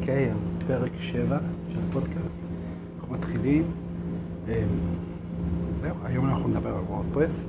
אוקיי, 0.00 0.32
אז 0.32 0.56
פרק 0.66 0.92
7 0.98 1.38
של 1.72 1.78
הפודקאסט. 1.88 2.40
אנחנו 3.00 3.14
מתחילים. 3.14 3.64
אמ, 4.48 4.52
זהו, 5.72 5.96
היום 6.04 6.26
אנחנו 6.26 6.48
נדבר 6.48 6.68
על 6.68 6.84
וורדפרס. 6.88 7.46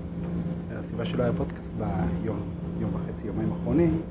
הסיבה 0.79 1.05
שלא 1.05 1.23
היה 1.23 1.33
פודקאסט 1.33 1.75
ביום, 1.77 2.39
יום 2.79 2.91
וחצי, 2.95 3.27
יומיים 3.27 3.51
האחרונים, 3.51 4.01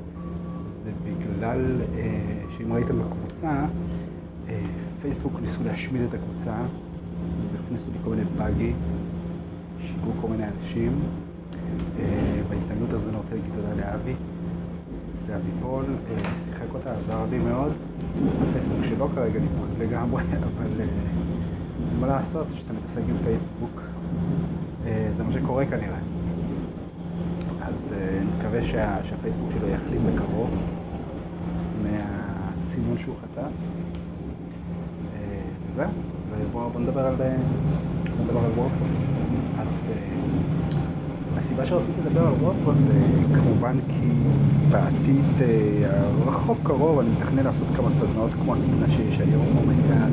זה 0.63 0.91
בגלל 1.05 1.83
אה, 1.95 2.45
שאם 2.49 2.73
ראיתם 2.73 2.95
בקבוצה, 2.99 3.67
אה, 4.49 4.61
פייסבוק 5.03 5.41
ניסו 5.41 5.65
להשמיד 5.65 6.03
את 6.03 6.15
הקבוצה, 6.15 6.55
והכניסו 7.53 7.91
לי 7.93 7.99
כל 8.05 8.11
מיני 8.11 8.25
באגי, 8.39 8.73
שיגעו 9.81 10.13
כל 10.21 10.29
מיני 10.29 10.45
אנשים. 10.59 11.01
אה, 11.99 12.43
בהזדמנות 12.51 12.91
הזו 12.91 13.09
אני 13.09 13.17
רוצה 13.17 13.35
להגיד 13.35 13.51
תודה 13.55 13.75
לאבי, 13.75 14.15
ואביבול 15.31 15.85
אה, 15.85 16.35
שיחק 16.35 16.75
אותה, 16.75 16.97
עזר 16.97 17.25
לי 17.31 17.39
מאוד. 17.39 17.73
הפייסבוק 18.49 18.85
שלו 18.85 19.09
כרגע 19.15 19.41
נדפק 19.41 19.79
לגמרי, 19.79 20.23
אבל 20.49 20.81
אה, 20.81 20.87
מה 22.01 22.07
לעשות, 22.07 22.47
שאתה 22.55 22.73
מתעסק 22.73 23.01
עם 23.09 23.17
פייסבוק, 23.25 23.81
אה, 24.87 25.09
זה 25.13 25.25
מה 25.25 25.33
שקורה 25.33 25.67
כנראה. 25.67 25.99
אז 27.63 27.93
אני 27.93 28.31
מקווה 28.39 28.63
שה, 28.63 29.05
שהפייסבוק 29.05 29.51
שלו 29.53 29.69
יחלים 29.69 30.07
בקרוב 30.07 30.51
מהצינון 31.83 32.99
שהוא 32.99 33.15
חטף. 33.23 33.51
זהו, 35.75 35.85
אז 35.85 36.39
בואו 36.53 36.71
בוא 36.71 36.81
נדבר 36.81 37.07
על, 37.07 37.15
נדבר 38.21 38.41
על 38.41 38.51
וורדפרס. 38.51 39.07
אז 39.59 39.91
הסיבה 41.41 41.67
שרציתי 41.67 42.01
לדבר 42.07 42.27
על 42.27 42.33
WordPress 42.41 42.79
זה 42.79 42.93
כמובן 43.35 43.77
כי 43.89 44.09
בעתיד 44.71 45.49
הרחוק 46.27 46.59
אה, 46.61 46.65
קרוב 46.65 46.99
אני 46.99 47.09
מתכנן 47.11 47.45
לעשות 47.45 47.67
כמה 47.77 47.91
סדנאות 47.91 48.31
כמו 48.43 48.55
הסדנה 48.55 48.91
שיש 48.91 49.21
היום, 49.21 49.47
oh 49.57 49.71
my 49.71 49.85
god, 49.85 50.13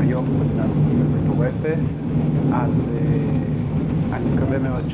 היום 0.00 0.28
סדנה 0.28 0.64
מטורפת, 1.22 1.78
אז 2.52 2.88
אה, 2.94 4.16
אני 4.16 4.24
מקווה 4.34 4.58
מאוד 4.58 4.88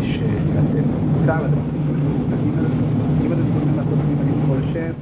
שאתם 0.00 0.82
בקבוצה 1.10 1.38
ואתם 1.42 1.56
רוצים 1.62 1.74
להיכנס 1.74 2.04
לסדנה 2.08 2.36
ג', 2.36 3.24
אם 3.26 3.32
אתם 3.32 3.50
צריכים 3.52 3.76
לעשות 3.76 3.98
ג' 3.98 4.48
כל 4.48 4.62
שם, 4.72 4.92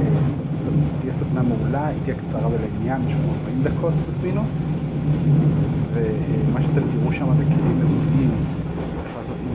אה, 0.00 0.30
זאת 0.52 0.96
תהיה 1.00 1.12
סדנה 1.12 1.42
מעולה, 1.42 1.86
היא 1.86 1.98
תהיה 2.04 2.16
קצרה 2.16 2.48
ולעניין, 2.48 3.06
משהו 3.06 3.18
40 3.44 3.62
דקות 3.62 3.92
פלוס 4.04 4.18
מינוס, 4.22 4.50
ומה 5.94 6.62
שאתם 6.62 6.82
תראו 6.92 7.12
שם 7.12 7.26
זה 7.36 7.44
כלים 7.44 7.78
מעולים. 7.78 8.59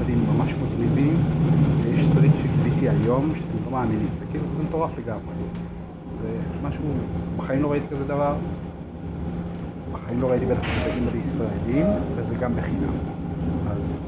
אימיילים 0.07 0.37
ממש 0.37 0.53
מגניבים, 0.53 1.17
ויש 1.83 2.05
טריק 2.05 2.31
שגיליתי 2.35 2.89
היום, 2.89 3.31
שאתם 3.35 3.65
לא 3.65 3.71
מאמינים, 3.71 4.07
זה 4.19 4.25
כאילו, 4.31 4.43
זה 4.57 4.63
מטורף 4.63 4.91
לגמרי. 4.97 5.35
זה 6.21 6.27
משהו, 6.67 6.83
בחיים 7.37 7.61
לא 7.61 7.71
ראיתי 7.71 7.85
כזה 7.91 8.03
דבר, 8.03 8.35
בחיים 9.93 10.21
לא 10.21 10.31
ראיתי 10.31 10.45
בטח 10.45 10.59
את 10.59 10.93
אימיילים 10.95 11.19
ישראלים, 11.19 11.85
וזה 12.15 12.35
גם 12.35 12.55
בחינם. 12.55 12.93
אז 13.69 13.99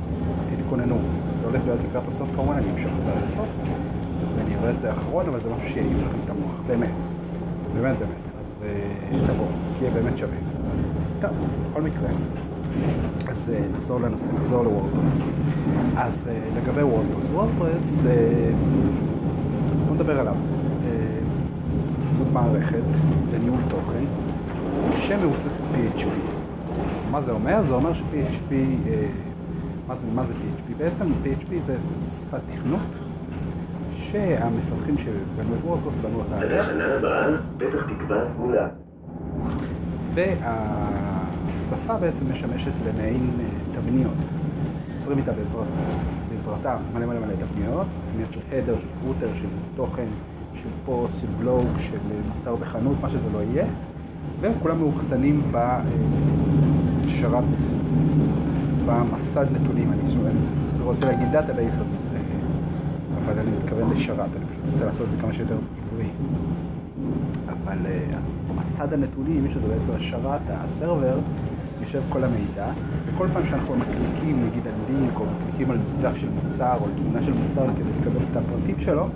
תתכוננו, 0.55 0.97
זה 1.39 1.45
הולך 1.45 1.61
להיות 1.65 1.79
לקראת 1.89 2.07
הסוף 2.07 2.29
כמובן, 2.35 2.53
אני 2.53 2.71
אמשוך 2.71 2.91
את 2.99 3.03
זה 3.03 3.11
עד 3.11 3.23
הסוף, 3.23 3.47
ואני 4.37 4.55
אראה 4.55 4.71
את 4.71 4.79
זה 4.79 4.89
האחרון, 4.89 5.25
אבל 5.27 5.39
זה 5.39 5.49
משהו 5.49 5.69
שיעיף 5.69 5.97
לכם 6.07 6.17
את 6.25 6.29
המוח, 6.29 6.61
באמת. 6.67 6.93
באמת 7.73 7.97
באמת. 7.99 8.17
אז 8.41 8.63
אה, 8.63 9.33
תבואו, 9.33 9.47
כי 9.79 9.85
יהיה 9.85 9.93
באמת 9.93 10.17
שווה. 10.17 10.37
טוב, 11.21 11.31
בכל 11.71 11.81
מקרה. 11.81 12.09
אז 13.27 13.51
uh, 13.53 13.77
נחזור 13.77 13.99
לנושא, 13.99 14.31
נחזור 14.31 14.63
לוורדפרס. 14.63 15.27
אז 15.97 16.27
uh, 16.27 16.57
לגבי 16.57 16.81
וורדפרס, 16.83 17.29
וורדפרס, 17.29 18.03
uh, 18.03 18.07
בואו 19.85 19.95
נדבר 19.95 20.19
עליו. 20.19 20.35
זאת 22.17 22.27
מערכת 22.33 22.83
לניהול 23.33 23.59
תוכן 23.69 24.03
שמבוססת 24.95 25.59
PHP. 25.59 26.07
מה 27.11 27.21
זה 27.21 27.31
אומר? 27.31 27.61
זה 27.61 27.73
אומר 27.73 27.93
ש-PHP, 27.93 28.53
מה, 29.87 29.95
זה, 29.95 30.07
מה 30.15 30.25
זה 30.25 30.33
PHP? 30.33 30.77
בעצם 30.77 31.05
PHP 31.23 31.59
זה 31.59 31.77
שפת 32.07 32.39
תכנות 32.53 32.95
שהמפתחים 33.91 34.97
שבנו 34.97 35.55
את 35.55 35.63
WordPress 35.63 35.97
בנו 35.97 36.19
אותה. 36.19 36.37
התחנה 36.37 36.85
הבאה, 36.85 37.27
פתח 37.57 37.85
תקווה. 37.89 38.23
וה... 40.15 41.06
השפה 41.73 41.97
בעצם 41.97 42.31
משמשת 42.31 42.71
למעין 42.87 43.29
אה, 43.39 43.45
תבניות. 43.71 44.13
יוצרים 44.95 45.17
איתה 45.17 45.31
בעזרת, 45.31 45.67
בעזרתה 46.29 46.77
מלא 46.93 47.05
מלא 47.05 47.19
מלא 47.19 47.33
תבניות, 47.33 47.87
תבניות 48.11 48.33
של 48.33 48.39
header, 48.51 48.75
של 48.79 48.87
footer, 49.01 49.29
של 49.35 49.47
תוכן, 49.75 50.05
של 50.53 50.69
פוסט, 50.85 51.21
של 51.21 51.27
בלוג, 51.39 51.67
של 51.77 51.97
אה, 52.11 52.15
מוצר 52.35 52.55
בחנות, 52.55 52.97
מה 53.01 53.09
שזה 53.09 53.29
לא 53.33 53.39
יהיה, 53.39 53.65
והם 54.41 54.51
כולם 54.61 54.79
מאוחסנים 54.79 55.51
בשרת, 55.51 57.43
במסד 58.85 59.45
נתונים, 59.51 59.91
אני 59.91 60.01
פשוט 60.07 60.81
רוצה 60.81 61.05
להגיד 61.05 61.31
database, 61.31 61.73
אז, 61.73 61.79
אה, 61.79 62.19
אבל 63.25 63.39
אני 63.39 63.51
מתכוון 63.51 63.89
לשרת, 63.89 64.29
אני 64.37 64.45
פשוט 64.49 64.63
רוצה 64.71 64.85
לעשות 64.85 65.05
את 65.05 65.11
זה 65.11 65.17
כמה 65.21 65.33
שיותר 65.33 65.57
עברי. 65.91 66.09
אבל 67.47 67.77
אז 68.17 68.33
במסד 68.49 68.93
הנתונים, 68.93 69.47
שזה 69.51 69.67
בעצם 69.67 69.91
השרת, 69.95 70.41
ה 70.49 70.58
server, 70.58 71.19
יושב 71.81 72.01
כל 72.09 72.23
המידע, 72.23 72.65
וכל 73.05 73.27
פעם 73.33 73.45
שאנחנו 73.45 73.75
מקליקים 73.75 74.45
נגיד 74.47 74.67
על 74.67 74.73
לינק 74.89 75.19
או 75.19 75.25
מקליקים 75.25 75.71
על 75.71 75.77
דף 76.01 76.17
של 76.17 76.27
מוצר 76.43 76.73
או 76.79 76.85
על 76.85 76.91
תמונה 76.95 77.23
של 77.23 77.33
מוצר 77.33 77.65
כדי 77.75 77.89
לקבל 78.01 78.25
את 78.31 78.35
הפרטים 78.35 78.79
שלו, 78.79 79.07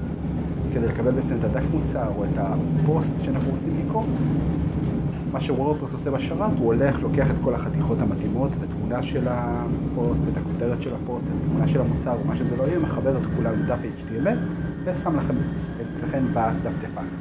כדי 0.74 0.88
לקבל 0.88 1.12
בעצם 1.12 1.36
את 1.40 1.44
הדף 1.44 1.66
מוצר 1.72 2.08
או 2.18 2.26
את 2.26 2.38
הפוסט 2.38 3.14
שאנחנו 3.24 3.52
רוצים 3.52 3.86
לקרוא, 3.86 4.04
מה 5.32 5.40
ש 5.40 5.49
WordPress 5.49 5.94
עושה 5.94 6.12
בשרת, 6.12 6.52
הוא 6.58 6.66
הולך, 6.66 7.00
לוקח 7.00 7.32
את 7.32 7.36
כל 7.44 7.54
החתיכות 7.54 8.02
המתאימות, 8.02 8.52
את 8.58 8.64
התמונה 8.64 9.04
של 9.04 9.28
הפוסט, 9.30 10.24
את 10.32 10.38
הכותרת 10.38 10.82
של 10.82 10.94
הפוסט, 10.96 11.26
את 11.26 11.32
התמונה 11.44 11.68
של 11.68 11.82
המוצר, 11.82 12.12
או 12.12 12.28
מה 12.28 12.36
שזה 12.36 12.58
לא 12.58 12.64
יהיה, 12.64 12.80
מחבר 12.80 13.18
את 13.18 13.24
כולם 13.36 13.54
לדף 13.54 13.80
HTML, 13.80 14.38
ושם 14.84 15.18
לכם 15.18 15.36
אצלכם 15.90 16.26
בדפדפן. 16.34 17.21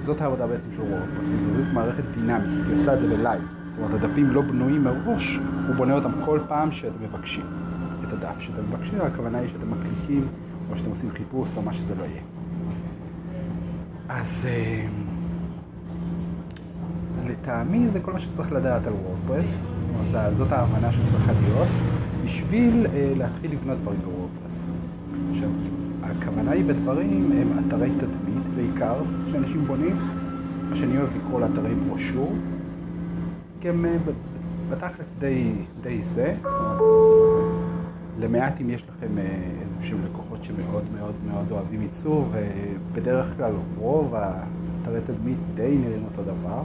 זאת 0.00 0.20
העבודה 0.20 0.46
בעצם 0.46 0.68
של 0.76 0.82
WordPress, 0.82 1.26
זאת 1.50 1.64
מערכת 1.72 2.02
דינמית, 2.14 2.66
היא 2.66 2.74
עושה 2.74 2.94
את 2.94 3.00
זה 3.00 3.08
ב 3.08 3.14
live. 3.14 3.42
זאת 3.42 3.78
אומרת, 3.78 4.04
הדפים 4.04 4.30
לא 4.30 4.42
בנויים 4.42 4.84
מראש, 4.84 5.40
הוא 5.66 5.74
בונה 5.76 5.94
אותם 5.94 6.10
כל 6.24 6.38
פעם 6.48 6.72
שאתם 6.72 7.04
מבקשים. 7.04 7.44
את 8.08 8.12
הדף 8.12 8.40
שאתם 8.40 8.62
מבקשים, 8.68 9.00
הכוונה 9.00 9.38
היא 9.38 9.48
שאתם 9.48 9.70
מקליקים, 9.70 10.26
או 10.70 10.76
שאתם 10.76 10.90
עושים 10.90 11.10
חיפוש, 11.10 11.56
או 11.56 11.62
מה 11.62 11.72
שזה 11.72 11.94
לא 11.94 12.04
יהיה. 12.04 12.22
אז 14.08 14.46
אה, 14.50 14.86
לטעמי 17.26 17.88
זה 17.88 18.00
כל 18.00 18.12
מה 18.12 18.18
שצריך 18.18 18.52
לדעת 18.52 18.86
על 18.86 18.92
WordPress, 18.92 19.58
זאת 20.32 20.52
ההבנה 20.52 20.92
שצריכה 20.92 21.32
להיות, 21.32 21.68
בשביל 22.24 22.86
אה, 22.94 23.12
להתחיל 23.16 23.52
לבנות 23.52 23.78
דברים 23.78 24.00
בוורדפרס. 24.04 24.62
עכשיו, 25.30 25.48
הכוונה 26.02 26.50
היא 26.50 26.64
בדברים 26.64 27.32
הם 27.32 27.58
אתרי 27.58 27.90
תדמית 27.90 28.29
בעיקר, 28.56 29.02
שאנשים 29.30 29.60
בונים, 29.60 29.96
מה 30.70 30.76
שאני 30.76 30.98
אוהב 30.98 31.08
לקרוא 31.16 31.40
לאתרי 31.40 31.74
ברושור. 31.74 32.32
כי 33.60 33.68
הם 33.68 33.84
אה, 33.84 33.96
בתכלס 34.70 35.14
די, 35.18 35.52
די 35.82 36.02
זה, 36.02 36.34
זאת 36.42 36.52
אומרת, 36.52 36.80
למעט 38.20 38.60
אם 38.60 38.70
יש 38.70 38.84
לכם 38.88 39.18
אה, 39.18 39.24
איזשהם 39.78 39.98
לקוחות 40.04 40.44
שמאוד 40.44 40.84
מאוד 40.98 41.14
מאוד 41.28 41.50
אוהבים 41.50 41.80
עיצוב, 41.80 42.34
ובדרך 42.92 43.36
כלל 43.36 43.52
רוב 43.78 44.14
האתרי 44.14 45.00
תדמית 45.06 45.38
די 45.54 45.78
נראים 45.84 46.04
אותו 46.04 46.22
דבר, 46.22 46.62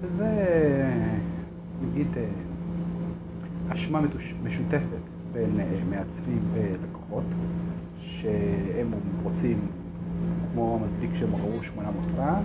וזה 0.00 0.30
נגיד 1.82 2.08
אשמה 3.68 4.00
משותפת 4.44 5.04
בין 5.32 5.60
אה, 5.60 5.66
מעצבים 5.90 6.40
ולקוחות, 6.52 7.24
שהם 8.00 8.90
רוצים, 9.22 9.58
כמו 10.54 10.78
מדליק 10.78 11.14
שהם 11.14 11.34
ראו 11.36 11.62
800 11.62 12.04
פעם, 12.16 12.42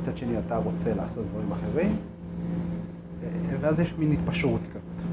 מצד 0.00 0.16
שני 0.16 0.38
אתה 0.46 0.56
רוצה 0.56 0.94
לעשות 0.94 1.24
דברים 1.30 1.52
אחרים, 1.52 1.96
ואז 3.60 3.80
יש 3.80 3.94
מין 3.98 4.12
התפשרות 4.12 4.60
כזאת. 4.74 5.06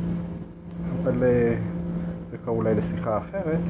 אבל 1.04 1.24
אה, 1.24 1.56
זה 2.32 2.38
כבר 2.38 2.52
אולי 2.52 2.76
לשיחה 2.76 3.18
אחרת, 3.18 3.62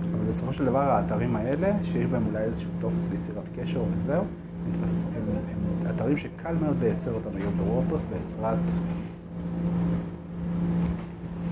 אבל 0.00 0.26
בסופו 0.28 0.52
של 0.52 0.64
דבר 0.64 0.78
האתרים 0.78 1.36
האלה, 1.36 1.72
שיש 1.82 2.06
בהם 2.06 2.26
אולי 2.26 2.44
איזשהו 2.44 2.70
טופס 2.80 3.06
ליצירת 3.10 3.44
קשר 3.56 3.82
וזהו, 3.94 4.24
הם, 4.24 4.82
הם, 5.14 5.90
אתרים 5.90 6.16
שקל 6.16 6.54
מאוד 6.62 6.76
לייצר 6.80 7.12
אותם 7.14 7.36
היום 7.36 7.52
בוורדפרס 7.56 8.06
בעזרת 8.10 8.58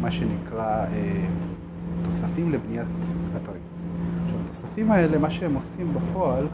מה 0.01 0.11
שנקרא 0.11 0.87
אה, 0.93 1.27
תוספים 2.05 2.53
לבניית 2.53 2.87
התוספים 4.77 4.93
האלה, 4.93 5.19
מה 5.19 5.31
שהם 5.31 5.55
עושים 5.55 5.95
בפועל, 5.95 6.47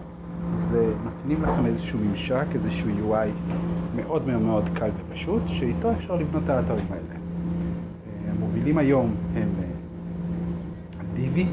זה 0.70 0.94
נותנים 1.04 1.42
לכם 1.42 1.66
איזשהו 1.66 1.98
ממשק, 1.98 2.44
איזשהו 2.54 2.90
UI 2.90 3.28
מאוד 3.96 4.26
מאוד 4.26 4.42
מאוד 4.42 4.68
קל 4.74 4.90
ופשוט, 4.96 5.42
שאיתו 5.46 5.92
אפשר 5.92 6.16
לבנות 6.16 6.42
את 6.44 6.48
האתרים 6.48 6.86
האלה. 6.90 7.14
אה, 7.14 8.30
המובילים 8.30 8.78
היום 8.78 9.14
הם 9.34 9.48
דיבי, 11.14 11.46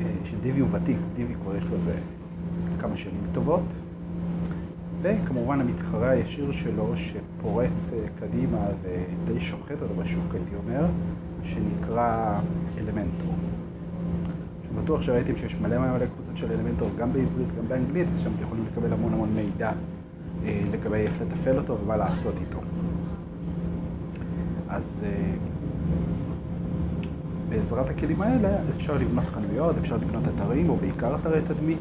אה, 0.00 0.06
שדיבי 0.24 0.60
הוא 0.60 0.68
ותיק, 0.72 0.96
דיבי 1.16 1.34
כבר 1.34 1.56
יש 1.56 1.64
לו 1.64 1.76
איזה 1.76 1.94
כמה 2.80 2.96
שנים 2.96 3.22
טובות. 3.32 3.64
וכמובן 5.02 5.60
המתחרה 5.60 6.10
הישיר 6.10 6.52
שלו 6.52 6.96
שפורץ 6.96 7.90
אה, 7.92 7.98
קדימה 8.20 8.66
ודי 8.82 9.40
שוחט 9.40 9.82
אותו 9.82 9.94
בשוק 9.94 10.34
הייתי 10.34 10.54
אומר, 10.54 10.86
שנקרא 11.42 12.40
אלמנטור. 12.78 13.47
בטוח 14.88 15.02
שראיתם 15.02 15.36
שיש 15.36 15.54
מלא 15.54 15.78
מלא 15.78 16.06
קבוצות 16.06 16.36
של 16.36 16.52
אלמנטור 16.52 16.88
גם 16.98 17.12
בעברית, 17.12 17.48
גם 17.58 17.68
באנגלית, 17.68 18.08
אז 18.12 18.20
שם 18.20 18.30
אתם 18.36 18.42
יכולים 18.42 18.64
לקבל 18.72 18.92
המון 18.92 19.12
המון 19.12 19.28
מידע 19.34 19.72
אה, 20.44 20.60
לגבי 20.72 20.96
איך 20.96 21.12
לתפעל 21.22 21.58
אותו 21.58 21.78
ומה 21.84 21.96
לעשות 21.96 22.34
איתו. 22.40 22.58
אז 24.68 25.04
אה, 25.06 25.32
בעזרת 27.48 27.90
הכלים 27.90 28.22
האלה 28.22 28.48
אפשר 28.76 28.94
לבנות 28.94 29.24
חנויות, 29.24 29.76
אפשר 29.78 29.96
לבנות 29.96 30.22
אתרים, 30.36 30.68
או 30.68 30.76
בעיקר 30.76 31.14
אתרי 31.14 31.40
תדמית. 31.42 31.78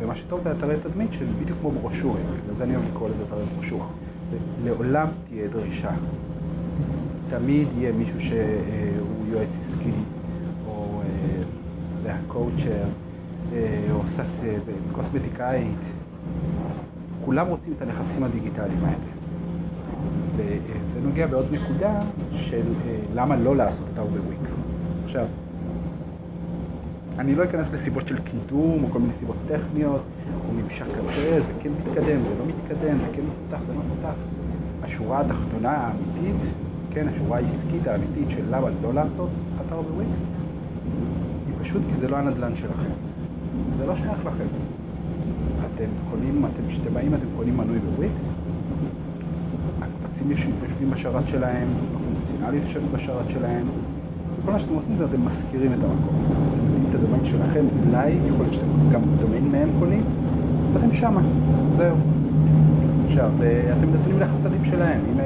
ומה 0.00 0.16
שטוב 0.16 0.40
באתרי 0.44 0.74
תדמית, 0.82 1.12
שזה 1.12 1.32
בדיוק 1.42 1.58
כמו 1.60 1.70
ברושורים, 1.70 2.24
בגלל 2.42 2.54
זה 2.54 2.64
אני 2.64 2.76
אוהב 2.76 2.86
לקרוא 2.90 3.08
לזה 3.08 3.22
אתרי 3.28 3.44
ברושור. 3.54 3.86
זה 4.30 4.36
לעולם 4.64 5.08
תהיה 5.28 5.48
דרישה. 5.48 5.90
תמיד 7.30 7.68
יהיה 7.78 7.92
מישהו 7.92 8.20
שהוא 8.20 9.26
יועץ 9.28 9.56
עסקי, 9.58 9.92
יודע, 12.10 12.22
קואוצ'ר, 12.28 12.84
או 13.92 14.06
סצ... 14.06 14.42
קוסמטיקאית. 14.92 15.78
כולם 17.24 17.46
רוצים 17.46 17.72
את 17.76 17.82
הנכסים 17.82 18.24
הדיגיטליים 18.24 18.84
האלה. 18.84 19.10
וזה 20.36 21.00
נוגע 21.00 21.26
בעוד 21.26 21.46
נקודה 21.52 22.02
של 22.32 22.62
למה 23.14 23.36
לא 23.36 23.56
לעשות 23.56 23.86
אתר 23.94 24.04
בוויקס. 24.04 24.60
עכשיו, 25.04 25.26
אני 27.18 27.34
לא 27.34 27.44
אכנס 27.44 27.72
לסיבות 27.72 28.08
של 28.08 28.18
קידום, 28.18 28.84
או 28.84 28.88
כל 28.92 28.98
מיני 28.98 29.12
סיבות 29.12 29.36
טכניות, 29.48 30.02
או 30.48 30.52
ממשק 30.52 30.86
כזה, 30.98 31.40
זה 31.40 31.52
כן 31.60 31.70
מתקדם, 31.80 32.24
זה 32.24 32.34
לא 32.38 32.44
מתקדם, 32.46 33.00
זה 33.00 33.06
כן 33.12 33.22
מפותח, 33.22 33.66
זה 33.66 33.72
לא 33.72 33.78
מפותח. 33.78 34.14
השורה 34.82 35.20
התחתונה 35.20 35.70
האמיתית, 35.70 36.52
כן, 36.90 37.08
השורה 37.08 37.38
העסקית 37.38 37.86
האמיתית 37.86 38.30
של 38.30 38.42
למה 38.50 38.68
לא 38.82 38.94
לעשות 38.94 39.28
אתר 39.60 39.80
בוויקס, 39.82 40.26
היא 40.26 41.29
פשוט 41.60 41.82
כי 41.88 41.94
זה 41.94 42.08
לא 42.08 42.16
הנדל"ן 42.16 42.56
שלכם. 42.56 42.90
זה 43.76 43.86
לא 43.86 43.96
שייך 43.96 44.18
לכם. 44.26 44.44
אתם 45.74 45.90
קונים, 46.10 46.44
אתם, 46.44 46.68
כשאתם 46.68 46.94
באים 46.94 47.14
אתם 47.14 47.26
קונים 47.36 47.56
מנוי 47.56 47.78
בוויקס, 47.78 48.34
הקבצים 49.82 50.30
יושבים 50.30 50.90
בשרת 50.90 51.28
שלהם, 51.28 51.68
הפונקציונליות 51.96 52.64
יושבת 52.64 52.90
בשרת 52.94 53.30
שלהם, 53.30 53.66
וכל 54.42 54.52
מה 54.52 54.58
שאתם 54.58 54.74
עושים 54.74 54.94
זה 54.96 55.04
אתם 55.04 55.24
מזכירים 55.24 55.72
את 55.72 55.78
המקום. 55.78 56.14
אתם 56.54 56.64
מביאים 56.64 56.86
את 56.90 56.94
הדומיין 56.94 57.24
שלכם, 57.24 57.64
אולי 57.86 58.10
יכול 58.10 58.40
להיות 58.40 58.54
שאתם 58.54 58.92
גם 58.92 59.00
דומיין 59.20 59.52
מהם 59.52 59.68
קונים, 59.78 60.02
ואתם 60.72 60.92
שמה, 60.92 61.20
זהו. 61.72 61.96
עכשיו, 63.06 63.30
אתם 63.78 63.94
נתונים 63.94 64.20
לחסדים 64.20 64.64
שלהם, 64.64 65.00
אם 65.12 65.20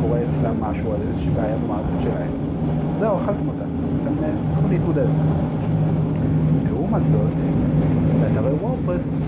קורה 0.00 0.18
אצלם 0.28 0.60
משהו 0.60 0.92
על 0.92 1.00
איזושהי 1.08 1.30
בעיה 1.30 1.56
במערכת 1.56 2.00
שלהם, 2.00 2.32
זהו, 2.98 3.16
אכלתם 3.16 3.48
אותה, 3.48 3.64
אתם 4.02 4.12
צריכים 4.48 4.70
להתמודד. 4.70 5.06
לעומת 6.90 7.06
זאת, 7.06 7.32
באתרי 8.20 8.52
וורדפרס, 8.52 9.20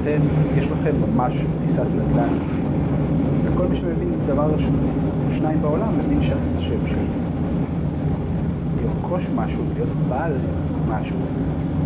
אתם, 0.00 0.20
יש 0.56 0.66
לכם 0.66 0.90
ממש 1.14 1.34
פיסת 1.60 1.86
נדל"ן. 1.94 2.28
וכל 3.44 3.66
מי 3.66 3.76
שמבין 3.76 4.12
דבר 4.26 4.50
או 4.54 5.30
שניים 5.30 5.62
בעולם 5.62 5.98
מבין 5.98 6.20
שהשם 6.22 6.86
של 6.86 6.96
לרכוש 8.76 9.28
משהו, 9.34 9.62
להיות 9.74 9.88
בעל 10.08 10.32
משהו, 10.88 11.16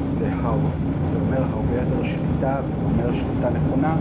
זה, 0.06 0.31
הר, 0.43 0.58
זה 1.00 1.17
אומר 1.17 1.43
הרבה 1.43 1.75
יותר 1.75 2.02
שליטה, 2.02 2.61
וזה 2.73 2.82
אומר 2.84 3.12
שליטה 3.12 3.49
נכונה, 3.50 3.96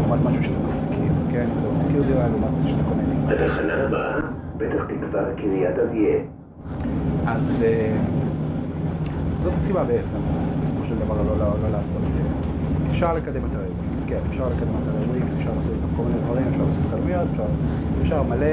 לעומת 0.00 0.24
משהו 0.24 0.42
שאתה 0.42 0.58
משכיר, 0.66 1.12
כן? 1.30 1.46
אתה 1.60 1.70
משכיר 1.70 2.02
דירה 2.02 2.28
לעומת 2.28 2.68
שאתה 2.68 2.82
קונה 2.88 3.02
דירה. 3.02 3.46
בתחנה 3.46 3.74
הבאה, 3.74 4.20
פתח 4.58 4.84
תקווה 4.84 5.34
קריית 5.36 5.78
אריה. 5.78 6.18
אז 7.26 7.62
זאת 9.40 9.52
הסיבה 9.56 9.84
בעצם, 9.84 10.16
בסופו 10.60 10.84
של 10.84 10.94
דבר 10.98 11.14
לא, 11.22 11.38
לא, 11.38 11.54
לא 11.62 11.68
לעשות. 11.70 12.02
אפשר 12.88 13.14
לקדם 13.14 13.40
את 13.50 13.56
ה-Wix, 13.56 14.08
כן, 14.08 14.18
אפשר 14.28 14.48
לקדם 14.48 14.72
את 14.82 14.88
ה-Wix, 14.88 15.36
אפשר 15.36 15.50
לעשות 15.56 15.72
איתם 15.72 15.96
כל 15.96 16.02
מיני 16.02 16.20
דברים, 16.24 16.44
אפשר 16.48 16.64
לעשות 16.64 16.82
חלומיות, 16.90 17.28
אפשר, 17.30 17.44
אפשר 18.02 18.22
מלא, 18.22 18.46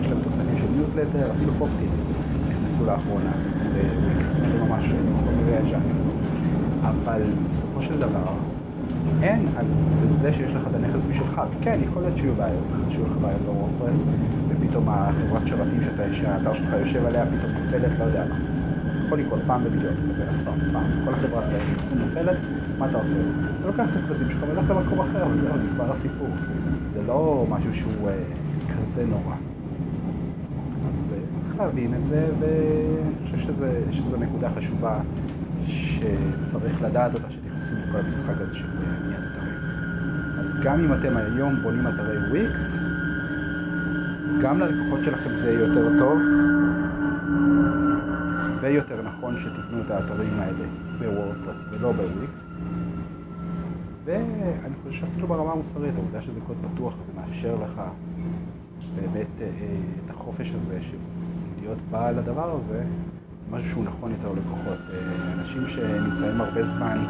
יש 0.00 0.06
להם 0.06 0.20
תוספים 0.22 0.58
של 0.58 0.66
ניוזלטר, 0.76 1.30
אפילו 1.30 1.52
pop-up 1.58 1.78
ים. 1.78 1.88
נכנסו 2.48 2.86
לאחרונה 2.86 3.32
וויקס, 4.04 4.28
זה 4.28 4.64
ממש 4.68 4.84
חומר 5.24 5.62
ישן. 5.62 5.80
אבל 6.82 7.22
בסופו 7.50 7.82
של 7.82 7.98
דבר, 7.98 8.32
אין 9.22 9.46
על 9.56 9.66
זה 10.10 10.32
שיש 10.32 10.52
לך 10.52 10.66
את 10.70 10.74
הנכס 10.74 11.06
משלך. 11.06 11.40
כן, 11.60 11.80
יכול 11.84 12.02
להיות 12.02 12.16
שיהיו 12.16 12.34
בעיות, 12.34 12.64
שיהיו 12.88 13.06
לך 13.06 13.12
בעיות 13.20 13.40
ב 13.40 13.46
WordPress, 13.46 14.06
ופתאום 14.48 14.88
החברת 14.88 15.46
שרתים 15.46 15.80
שהאתר 16.12 16.52
שלך 16.52 16.72
יושב 16.78 17.06
עליה 17.06 17.24
פתאום 17.26 17.52
נופלת, 17.52 17.98
לא 17.98 18.04
יודע 18.04 18.24
מה. 18.28 18.63
יכול 19.06 19.18
לקרות 19.18 19.40
פעם 19.46 19.64
במיליון, 19.64 19.94
כזה 20.12 20.30
אסון, 20.30 20.58
פעם. 20.72 20.84
כל 21.04 21.12
החברת 21.12 21.44
נכסים 21.72 21.98
נופלת, 21.98 22.36
מה 22.78 22.88
אתה 22.88 22.98
עושה? 22.98 23.14
אתה 23.60 23.66
לוקח 23.66 23.84
את 23.90 23.96
הכבשים 24.04 24.30
שלך 24.30 24.42
והולך 24.42 24.70
למקום 24.70 25.00
אחר, 25.00 25.26
וזהו, 25.30 25.54
נגמר 25.56 25.92
הסיפור. 25.92 26.28
זה 26.92 27.02
לא 27.06 27.46
משהו 27.50 27.74
שהוא 27.74 28.08
אה, 28.08 28.14
כזה 28.78 29.06
נורא. 29.06 29.34
צריך 31.36 31.58
להבין 31.58 31.94
את 31.94 32.06
זה, 32.06 32.28
ואני 32.40 33.24
חושב 33.24 33.38
שזה, 33.38 33.80
שזו 33.90 34.16
נקודה 34.16 34.50
חשובה 34.50 34.98
שצריך 35.62 36.82
לדעת 36.82 37.14
אותה 37.14 37.30
שנכנסים 37.30 37.76
לכל 37.88 37.98
המשחק 37.98 38.34
הזה 38.40 38.54
של 38.54 38.66
בניית 38.66 39.20
אתרים. 39.32 39.54
אז 40.40 40.58
גם 40.62 40.80
אם 40.80 40.92
אתם 40.92 41.16
היום 41.16 41.62
בונים 41.62 41.86
אתרי 41.88 42.18
וויקס, 42.30 42.76
גם 44.40 44.60
ללקוחות 44.60 45.04
שלכם 45.04 45.34
זה 45.34 45.50
יהיה 45.50 45.60
יותר 45.60 45.98
טוב, 45.98 46.18
ויותר 48.64 49.02
נכון 49.02 49.36
שתבנו 49.36 49.80
את 49.80 49.90
האתרים 49.90 50.40
האלה 50.40 50.64
בוורדפרס 50.98 51.64
ולא 51.70 51.92
בוויקס. 51.92 52.50
ואני 54.04 54.74
חושב 54.82 55.00
שאפילו 55.00 55.26
ברמה 55.26 55.52
המוסרית, 55.52 55.94
העובדה 55.94 56.22
שזה 56.22 56.40
קוד 56.46 56.56
פתוח 56.74 56.94
וזה 57.00 57.12
מאפשר 57.20 57.56
לך 57.64 57.82
באמת 58.94 59.26
את 60.04 60.10
החופש 60.10 60.54
הזה 60.54 60.78
של 60.82 60.96
להיות 61.60 61.78
בעל 61.90 62.18
הדבר 62.18 62.56
הזה, 62.56 62.84
משהו 63.50 63.70
שהוא 63.70 63.84
נכון 63.84 64.10
יותר 64.10 64.32
ללקוחות. 64.32 64.78
אנשים 65.38 65.66
שנמצאים 65.66 66.40
הרבה 66.40 66.64
זמן, 66.64 67.04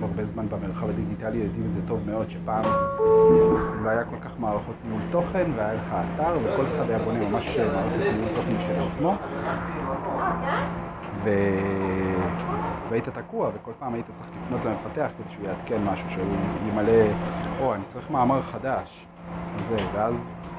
שנמצאים 0.00 0.02
הרבה 0.02 0.24
זמן 0.24 0.48
במרחב 0.48 0.88
הדיגיטלי 0.88 1.38
יודעים 1.38 1.66
את 1.66 1.74
זה 1.74 1.80
טוב 1.88 2.00
מאוד, 2.06 2.30
שפעם 2.30 2.64
לא 3.82 3.88
היה 3.88 4.04
כל 4.04 4.16
כך 4.20 4.30
מערכות 4.38 4.74
ניהול 4.84 5.02
תוכן, 5.10 5.50
והיה 5.56 5.74
לך 5.74 5.94
אתר, 6.14 6.34
וכל 6.44 6.66
אחד 6.66 6.90
היה 6.90 6.98
בונה 6.98 7.28
ממש 7.28 7.58
מערכת 7.58 7.96
ניהול 7.96 8.34
תוכן 8.34 8.60
של 8.60 8.82
עצמו. 8.82 9.14
ו... 11.24 11.30
והיית 12.88 13.08
תקוע, 13.08 13.50
וכל 13.54 13.72
פעם 13.78 13.94
היית 13.94 14.06
צריך 14.14 14.28
לפנות 14.42 14.64
למפתח 14.64 15.10
כדי 15.18 15.30
שהוא 15.30 15.46
יעדכן 15.46 15.84
משהו, 15.84 16.10
שהוא 16.10 16.24
ימלא, 16.68 17.02
או, 17.60 17.74
אני 17.74 17.82
צריך 17.86 18.10
מאמר 18.10 18.42
חדש, 18.42 19.06
וזה, 19.56 19.76
ואז 19.94 20.50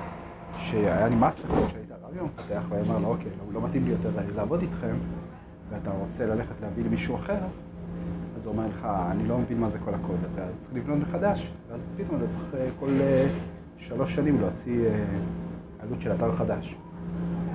שהיה 0.57 1.09
נמאס 1.09 1.39
לך 1.39 1.49
שהיית 1.71 1.91
רב 1.91 2.17
עם 2.17 2.19
המפתח, 2.19 2.61
והוא 2.69 2.81
אמר 2.87 2.99
לו, 2.99 3.07
אוקיי, 3.07 3.31
הוא 3.45 3.53
לא 3.53 3.61
מתאים 3.61 3.85
לי 3.85 3.91
יותר 3.91 4.09
לעבוד 4.35 4.61
איתכם, 4.61 4.95
ואתה 5.69 5.91
רוצה 5.91 6.25
ללכת 6.25 6.61
להביא 6.61 6.83
למישהו 6.85 7.15
אחר, 7.15 7.39
אז 8.41 8.47
הוא 8.47 8.53
אומר 8.53 8.67
לך, 8.67 8.87
אני 9.11 9.27
לא 9.27 9.37
מבין 9.37 9.59
מה 9.59 9.69
זה 9.69 9.79
כל 9.79 9.93
הקוד 9.93 10.15
הזה, 10.25 10.43
אני 10.43 10.51
צריך 10.59 10.73
לבנות 10.73 10.97
מחדש, 10.99 11.51
ואז 11.69 11.81
פתאום 11.97 12.17
אתה 12.17 12.27
צריך 12.27 12.73
כל 12.79 12.89
שלוש 13.77 14.15
שנים 14.15 14.41
להוציא 14.41 14.89
עלות 15.79 16.01
של 16.01 16.11
אתר 16.15 16.35
חדש, 16.35 16.75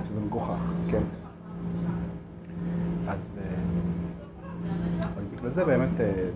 שזה 0.07 0.19
מגוחך, 0.25 0.73
כן? 0.91 1.01
אז... 3.07 3.39
וזה 5.41 5.65
באמת, 5.65 5.89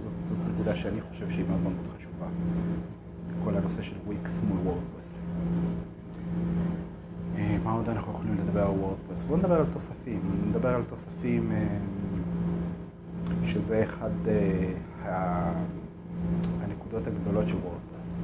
זאת, 0.04 0.12
זאת 0.24 0.38
נקודה 0.54 0.76
שאני 0.76 1.02
חושב 1.02 1.30
שהיא 1.30 1.46
מאוד 1.50 1.62
מאוד 1.62 1.74
חשובה. 1.98 2.26
כל 3.44 3.58
הנושא 3.58 3.82
של 3.82 3.96
וויקס 4.06 4.42
מול 4.48 4.58
וורדפרס. 4.58 5.20
מה 7.64 7.72
עוד 7.72 7.90
אנחנו 7.90 8.12
יכולים 8.12 8.38
לדבר 8.38 8.62
על 8.62 8.72
וורדפרס? 8.72 9.24
בואו 9.24 9.38
נדבר 9.38 9.60
על 9.60 9.66
תוספים. 9.74 10.20
נדבר 10.50 10.76
על 10.76 10.84
תוספים 10.90 11.52
שזה 13.46 13.84
אחד 13.84 14.10
הנקודות 16.62 17.08
הגדולות 17.08 17.48
של 17.48 17.56
וורדפרס. 17.56 18.18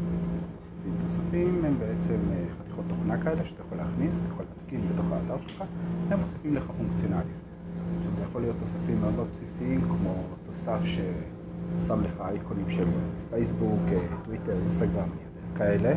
תוספים. 0.59 0.93
תוספים 1.03 1.65
הם 1.65 1.79
בעצם 1.79 2.17
חתיכות 2.59 2.85
תוכנה 2.87 3.21
כאלה 3.21 3.45
שאתה 3.45 3.61
יכול 3.61 3.77
להכניס, 3.77 4.17
אתה 4.17 4.25
יכול 4.33 4.45
להתקין 4.57 4.81
בתוך 4.93 5.05
האתר 5.11 5.47
שלך, 5.47 5.63
הם 6.09 6.19
מוסיפים 6.19 6.55
לך 6.55 6.63
פונקציונליות. 6.77 7.47
זה 8.17 8.23
יכול 8.23 8.41
להיות 8.41 8.55
תוספים 8.59 9.01
מאוד 9.01 9.13
מאוד 9.13 9.27
בסיסיים, 9.31 9.81
כמו 9.81 10.13
תוסף 10.45 10.79
ששם 10.83 12.01
לך 12.01 12.21
אייקונים 12.21 12.69
של 12.69 12.87
פייסבוק, 13.29 13.79
טוויטר, 14.25 14.57
אינסטגרם, 14.61 15.09
כאלה. 15.57 15.93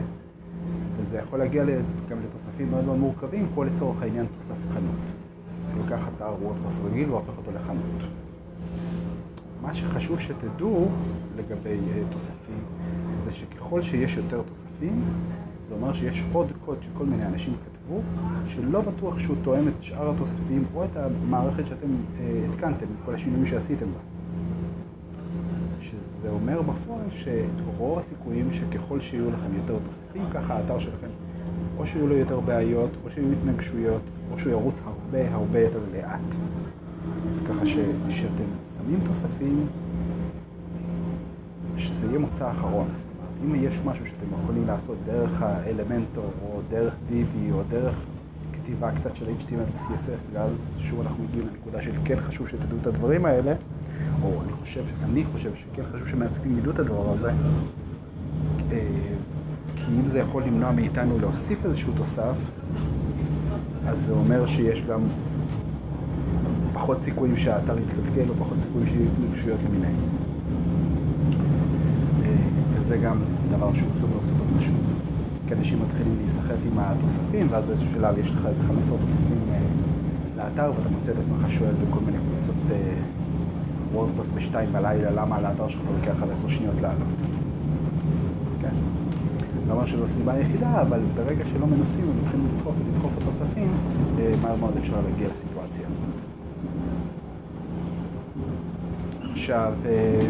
וזה 0.97 1.19
יכול 1.19 1.39
להגיע 1.39 1.65
גם 2.09 2.19
לתוספים 2.21 2.71
מאוד 2.71 2.85
מאוד 2.85 2.99
מורכבים, 2.99 3.47
כמו 3.55 3.65
לצורך 3.65 4.03
העניין 4.03 4.27
תוסף 4.39 4.55
חנות. 4.73 5.01
לוקח 5.77 6.09
אתר 6.17 6.35
וורדפרס 6.43 6.81
רגיל 6.85 7.11
והופך 7.11 7.33
אותו 7.39 7.51
לחנות. 7.51 8.11
מה 9.63 9.75
שחשוב 9.75 10.21
שתדעו 10.21 10.89
לגבי 11.37 11.79
אה, 11.93 12.03
תוספים, 12.13 12.65
זה 13.17 13.33
שככל 13.33 13.83
שיש 13.83 14.17
יותר 14.17 14.43
תוספים, 14.43 15.05
זה 15.69 15.75
אומר 15.75 15.93
שיש 15.93 16.25
עוד 16.33 16.53
קוד 16.65 16.79
שכל 16.83 17.05
מיני 17.05 17.27
אנשים 17.27 17.55
כתבו, 17.65 18.01
שלא 18.47 18.81
בטוח 18.81 19.19
שהוא 19.19 19.37
תואם 19.43 19.69
את 19.69 19.83
שאר 19.83 20.11
התוספים 20.11 20.65
או 20.75 20.85
את 20.85 20.97
המערכת 20.97 21.67
שאתם 21.67 21.89
אה, 22.21 22.45
התקנתם, 22.49 22.87
את 22.87 23.05
כל 23.05 23.15
השינויים 23.15 23.47
שעשיתם 23.47 23.87
בה. 23.87 24.01
שזה 25.81 26.31
אומר 26.31 26.63
בפועל 26.63 27.07
שרוב 27.11 27.99
הסיכויים 27.99 28.53
שככל 28.53 29.01
שיהיו 29.01 29.31
לכם 29.31 29.57
יותר 29.57 29.79
תוספים, 29.87 30.23
ככה 30.35 30.55
האתר 30.55 30.79
שלכם, 30.79 31.09
או 31.79 31.87
שיהיו 31.87 32.07
לו 32.07 32.17
יותר 32.17 32.41
בעיות, 32.41 32.91
או 33.05 33.11
שיהיו 33.11 33.33
התנגשויות, 33.33 34.03
או 34.33 34.39
שהוא 34.39 34.53
ירוץ 34.53 34.81
הרבה 34.85 35.35
הרבה 35.35 35.61
יותר 35.61 35.81
לאט. 35.93 36.35
אז 37.29 37.41
ככה 37.49 37.67
שכשאתם 37.67 38.51
שמים 38.77 39.01
תוספים, 39.07 39.67
שזה 41.77 42.07
יהיה 42.07 42.19
מוצא 42.19 42.51
אחרון. 42.51 42.89
זאת 42.97 43.09
אומרת, 43.45 43.59
אם 43.59 43.65
יש 43.65 43.81
משהו 43.85 44.07
שאתם 44.07 44.27
יכולים 44.43 44.67
לעשות 44.67 44.97
דרך 45.07 45.43
האלמנטור, 45.43 46.31
או 46.43 46.61
דרך 46.71 46.95
DB, 47.11 47.53
או 47.53 47.63
דרך 47.69 47.95
כתיבה 48.53 48.91
קצת 48.97 49.17
של 49.17 49.27
HTML 49.27 49.91
ו-CSS, 49.91 50.29
ואז 50.33 50.79
שוב 50.81 51.01
אנחנו 51.01 51.25
מגיעים 51.25 51.47
לנקודה 51.47 51.83
של 51.83 51.93
כן 52.05 52.21
חשוב 52.21 52.49
שתדעו 52.49 52.79
את 52.81 52.87
הדברים 52.87 53.27
האלה, 53.27 53.55
או 54.23 54.43
אני 54.43 54.53
חושב, 54.53 54.85
אני 55.05 55.25
חושב 55.33 55.51
שכן 55.55 55.83
חשוב 55.93 56.09
שמעצבים 56.09 56.59
ידעו 56.59 56.73
את 56.73 56.79
הדבר 56.79 57.13
הזה, 57.13 57.31
אה, 58.73 58.79
כי 59.77 59.93
אם 60.01 60.09
זה 60.09 60.19
יכול 60.19 60.43
למנוע 60.43 60.73
מאיתנו 60.73 61.19
להוסיף 61.19 61.65
איזשהו 61.65 61.93
תוסף, 61.97 62.37
אז 63.87 63.99
זה 64.05 64.13
אומר 64.13 64.47
שיש 64.47 64.83
גם 64.83 65.01
פחות 66.81 67.01
סיכויים 67.01 67.37
שהאתר 67.37 67.79
יתקלקל 67.79 68.31
או 68.31 68.35
פחות 68.39 68.61
סיכויים 68.61 68.87
שיהיו 68.87 69.07
התנגשויות 69.13 69.61
למיניהם. 69.69 69.95
אה, 72.25 72.35
וזה 72.73 72.97
גם 72.97 73.19
דבר 73.51 73.75
שהוא 73.75 73.89
סופר 74.01 74.23
סופר 74.23 74.59
חשוב. 74.59 74.77
כי 75.49 75.55
אנשים 75.55 75.79
מתחילים 75.83 76.17
להיסחף 76.19 76.57
עם 76.67 76.79
התוספים, 76.79 77.47
ואז 77.51 77.65
באיזשהו 77.65 77.91
שלב 77.93 78.19
יש 78.19 78.31
לך 78.31 78.47
איזה 78.47 78.63
15 78.63 78.99
תוספים 79.01 79.39
אה, 79.51 79.59
לאתר, 80.37 80.73
ואתה 80.77 80.89
מוצא 80.89 81.13
את 81.13 81.17
עצמך 81.19 81.51
שואל 81.51 81.75
בכל 81.75 82.01
מיני 82.01 82.19
קבוצות 82.19 82.57
וורדפרס 83.93 84.31
בשתיים 84.31 84.73
בלילה, 84.73 85.11
למה 85.11 85.37
על 85.37 85.45
האתר 85.47 85.69
שלך 85.69 85.83
לוקח 85.99 86.23
על 86.23 86.31
עשר 86.31 86.49
שניות 86.49 86.81
לעלות. 86.81 87.09
כן? 88.61 88.75
לא 89.69 89.73
אומר 89.73 89.87
שזו 89.87 90.05
הסיבה 90.05 90.33
היחידה, 90.33 90.83
אבל 90.83 91.01
ברגע 91.15 91.45
שלא 91.45 91.67
מנוסים 91.67 92.05
ומתחילים 92.11 92.47
לדחוף 92.57 92.75
ולדחוף 92.79 93.13
התוספים, 93.23 93.73
אה, 94.19 94.33
מהר 94.43 94.57
מאוד 94.57 94.77
אפשר 94.77 94.97
להגיע 95.11 95.29
לסיטואציה 95.29 95.85
הזאת. 95.91 96.40
עכשיו, 99.31 99.73
אה, 99.87 100.21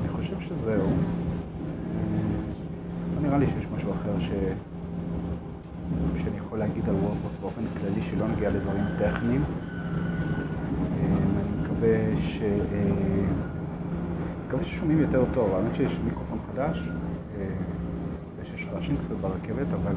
אני 0.00 0.08
חושב 0.08 0.40
שזהו. 0.40 0.80
אה, 0.80 0.86
לא 3.14 3.22
נראה 3.22 3.38
לי 3.38 3.46
שיש 3.46 3.66
משהו 3.76 3.92
אחר 3.92 4.18
ש... 4.18 4.30
שאני 6.16 6.36
יכול 6.36 6.58
להגיד 6.58 6.88
על 6.88 6.94
וורדפרס 6.94 7.36
באופן 7.40 7.62
כללי 7.80 8.02
שלא 8.02 8.28
נגיע 8.28 8.50
לדברים 8.50 8.84
טכניים. 8.98 9.44
אני 10.96 11.62
מקווה 11.62 12.16
ש... 12.16 12.42
מקווה 14.46 14.64
ששומעים 14.64 15.00
יותר 15.00 15.24
טוב, 15.32 15.54
האמת 15.54 15.74
שיש 15.74 15.98
מיקרופון 16.04 16.38
חדש, 16.52 16.82
ויש 18.38 18.66
רעשים 18.72 18.96
קצת 18.96 19.14
ברכבת, 19.20 19.66
אבל 19.72 19.94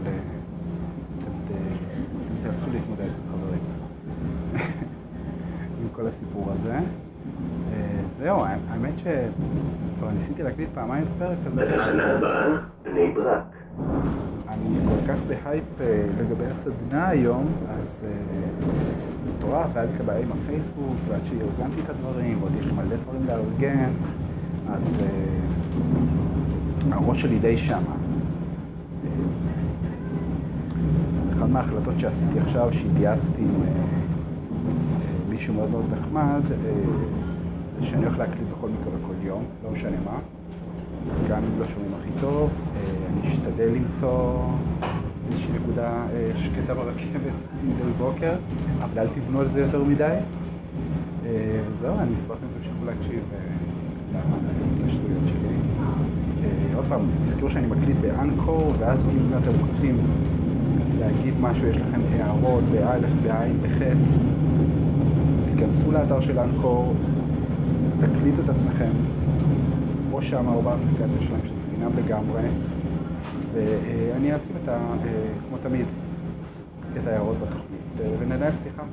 אתם 1.19 1.53
תאלצו 2.41 2.65
להתמודד, 2.71 3.09
חברים, 3.31 3.54
כל 5.95 6.07
הסיפור 6.07 6.51
הזה. 6.51 6.79
זהו, 8.17 8.43
האמת 8.69 8.97
שכבר 8.97 10.11
ניסיתי 10.15 10.43
להקליט 10.43 10.69
פעמיים 10.73 11.03
את 11.03 11.07
הפרק 11.15 11.37
הזה. 11.45 11.65
בתחנה 11.65 12.03
הבאה, 12.03 12.47
בני 12.83 13.11
ברק. 13.15 13.43
אני 14.47 14.79
כל 14.85 15.07
כך 15.13 15.19
בהייפ 15.27 15.63
לגבי 16.19 16.45
הסדנה 16.51 17.07
היום, 17.07 17.47
אז 17.79 18.05
מטורף, 19.27 19.67
והיה 19.73 19.85
לי 19.85 19.95
את 19.95 20.01
הבעיה 20.01 20.19
עם 20.21 20.31
הפייסבוק, 20.31 20.95
ועד 21.09 21.25
שארגנתי 21.25 21.81
את 21.85 21.89
הדברים, 21.89 22.37
ועוד 22.41 22.51
יש 22.59 22.65
לי 22.65 22.71
מלא 22.71 22.95
דברים 22.95 23.25
לארגן, 23.27 23.89
אז 24.73 24.97
הראש 26.91 27.21
שלי 27.21 27.39
די 27.39 27.57
שמה. 27.57 27.95
אז 31.21 31.29
אחת 31.29 31.49
מההחלטות 31.49 31.99
שעשיתי 31.99 32.39
עכשיו, 32.39 32.73
שהתייעצתי 32.73 33.41
עם 33.41 33.61
מישהו 35.35 35.53
מאוד 35.53 35.69
מאוד 35.69 35.85
נחמד, 35.91 36.41
זה 37.65 37.83
שאני 37.83 38.05
הולך 38.05 38.19
להקליט 38.19 38.47
בכל 38.57 38.69
מקרה 38.69 38.93
בכל 38.99 39.13
יום, 39.27 39.43
לא 39.63 39.71
משנה 39.71 39.97
מה. 40.05 40.17
גם 41.29 41.37
אם 41.37 41.59
לא 41.59 41.65
שומעים 41.65 41.91
הכי 41.99 42.09
טוב, 42.21 42.49
אני 43.09 43.27
אשתדל 43.27 43.69
למצוא 43.75 44.39
איזושהי 45.31 45.53
נקודה 45.53 46.05
שקטה 46.35 46.73
ברכבת 46.73 47.33
מדי 47.63 47.91
בוקר, 47.97 48.33
אבל 48.83 48.99
אל 48.99 49.07
תבנו 49.07 49.39
על 49.39 49.47
זה 49.47 49.61
יותר 49.61 49.83
מדי. 49.83 50.15
וזהו, 51.71 51.99
אני 51.99 52.15
אשמח 52.15 52.37
אם 52.43 52.57
תמשיכו 52.57 52.85
להקשיב 52.85 53.23
לשטויות 54.85 55.27
שלי. 55.27 55.55
עוד 56.75 56.85
פעם, 56.89 57.01
תזכרו 57.23 57.49
שאני 57.49 57.67
מקליט 57.67 57.97
באנקור, 58.01 58.73
ואז 58.79 59.07
אם 59.07 59.37
אתם 59.37 59.59
רוצים 59.59 59.97
להגיד 60.99 61.33
משהו, 61.41 61.67
יש 61.67 61.77
לכם 61.77 62.01
הערות 62.11 62.63
באלף, 62.71 63.11
בעין, 63.23 63.57
בחטא, 63.63 63.93
תיכנסו 65.55 65.91
לאתר 65.91 66.21
של 66.21 66.39
אנקור, 66.39 66.93
תקליטו 67.99 68.41
את 68.43 68.49
עצמכם, 68.49 68.91
או 70.11 70.21
שם 70.21 70.47
או 70.47 70.61
באפליקציה 70.61 71.21
שלהם, 71.27 71.39
שזה 71.43 71.53
חינם 71.71 71.91
לגמרי, 71.97 72.41
ואני 73.53 74.35
אשים 74.35 74.55
את 74.63 74.69
ה... 74.69 74.77
כמו 75.47 75.57
תמיד, 75.63 75.85
את 76.93 77.07
ההערות 77.07 77.37
בתוכנית, 77.41 78.19
וננהל 78.19 78.51
שיחה. 78.63 78.83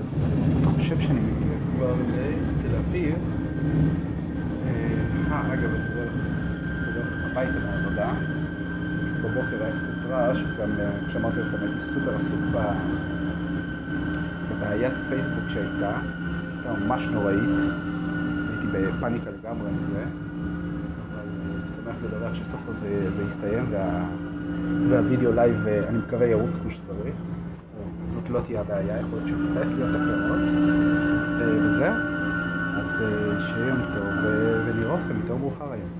אז 0.00 0.28
אני 0.42 0.64
חושב 0.64 1.00
שאני 1.00 1.20
מגיע 1.20 1.56
כבר 1.76 1.92
לתל 1.92 2.76
אביב. 2.76 3.14
אה, 4.66 5.52
אגב, 5.52 5.70
אני 5.70 6.92
בדרך 6.92 7.24
הביתה 7.30 7.58
מהעבודה. 7.66 8.10
בבוקר 9.22 9.64
היה 9.64 9.72
קצת 9.72 10.10
רעש, 10.10 10.38
גם 10.60 10.70
כמו 11.00 11.08
שאמרתי 11.12 11.40
לכם, 11.40 11.56
הייתי 11.62 11.80
סופר 11.94 12.16
עסוק 12.16 12.40
בבעיית 14.60 14.92
פייסבוק 15.08 15.48
שהייתה, 15.48 15.92
הייתה 16.56 16.84
ממש 16.84 17.06
נוראית. 17.06 17.50
הייתי 18.50 18.66
בפאניקה 18.72 19.30
לגמרי 19.30 19.70
מזה, 19.70 20.02
אבל 21.12 21.20
אני 21.20 21.60
שמח 21.76 21.94
לדווח 22.04 22.34
שסוף 22.34 22.60
סוף 22.66 22.76
זה, 22.76 23.10
זה 23.10 23.22
יסתיים 23.22 23.64
וה, 23.70 24.04
והווידאו 24.88 25.32
live, 25.32 25.66
אני 25.66 25.98
מקווה, 25.98 26.26
ירוץ 26.26 26.56
כמו 26.62 26.70
שצריך. 26.70 27.14
זאת 28.08 28.30
לא 28.30 28.40
תהיה 28.40 28.60
הבעיה, 28.60 29.00
יכול 29.00 29.18
להיות 29.18 29.28
שהולך 29.28 29.68
להיות 29.76 29.96
אחרות. 29.96 30.40
וזהו, 31.64 31.94
אז 32.76 33.02
שיהיה 33.38 33.68
יום 33.68 33.78
טוב, 33.94 34.04
ונראה 34.66 34.94
אתכם 34.94 35.16
יותר 35.22 35.36
מאוחר 35.36 35.72
היום. 35.72 35.99